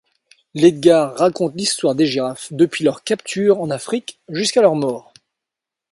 Ledgard 0.55 1.15
raconte 1.17 1.53
l'histoire 1.53 1.93
des 1.93 2.07
girafes 2.07 2.51
depuis 2.51 2.83
leur 2.83 3.03
capture 3.03 3.61
en 3.61 3.69
Afrique 3.69 4.19
jusqu'à 4.29 4.63
leur 4.63 4.73
mort. 4.73 5.13